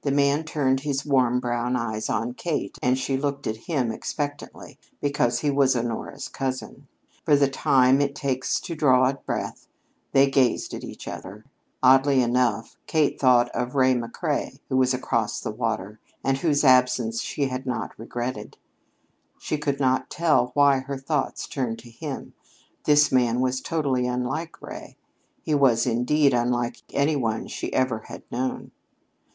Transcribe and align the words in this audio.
The 0.00 0.10
man 0.10 0.44
turned 0.44 0.80
his 0.80 1.04
warm 1.04 1.38
brown 1.38 1.76
eyes 1.76 2.08
on 2.08 2.32
Kate 2.32 2.78
and 2.82 2.98
she 2.98 3.18
looked 3.18 3.46
at 3.46 3.58
him 3.68 3.92
expectantly, 3.92 4.78
because 5.02 5.40
he 5.40 5.50
was 5.50 5.76
Honora's 5.76 6.30
cousin. 6.30 6.88
For 7.26 7.36
the 7.36 7.46
time 7.46 8.00
it 8.00 8.14
takes 8.14 8.58
to 8.60 8.74
draw 8.74 9.10
a 9.10 9.16
breath, 9.16 9.68
they 10.12 10.30
gazed 10.30 10.72
at 10.72 10.82
each 10.82 11.06
other. 11.06 11.44
Oddly 11.82 12.22
enough, 12.22 12.78
Kate 12.86 13.20
thought 13.20 13.50
of 13.50 13.74
Ray 13.74 13.92
McCrea, 13.92 14.60
who 14.70 14.78
was 14.78 14.94
across 14.94 15.40
the 15.42 15.50
water, 15.50 16.00
and 16.24 16.38
whose 16.38 16.64
absence 16.64 17.20
she 17.20 17.48
had 17.48 17.66
not 17.66 17.92
regretted. 17.98 18.56
She 19.38 19.58
could 19.58 19.78
not 19.78 20.08
tell 20.08 20.52
why 20.54 20.78
her 20.78 20.96
thoughts 20.96 21.46
turned 21.46 21.78
to 21.80 21.90
him. 21.90 22.32
This 22.84 23.12
man 23.12 23.42
was 23.42 23.60
totally 23.60 24.06
unlike 24.06 24.62
Ray. 24.62 24.96
He 25.42 25.54
was, 25.54 25.84
indeed, 25.86 26.32
unlike 26.32 26.80
any 26.94 27.14
one 27.16 27.46
she 27.46 27.70
ever 27.74 27.98
had 28.08 28.22
known. 28.30 28.70